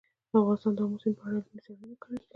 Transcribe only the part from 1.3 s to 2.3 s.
علمي څېړنې لري.